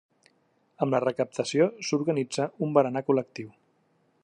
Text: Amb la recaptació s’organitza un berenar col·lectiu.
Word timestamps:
Amb 0.85 0.95
la 0.95 1.01
recaptació 1.03 1.67
s’organitza 1.89 2.49
un 2.69 2.75
berenar 2.79 3.07
col·lectiu. 3.11 3.53